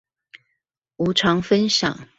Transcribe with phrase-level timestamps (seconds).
[0.95, 2.09] 無償分享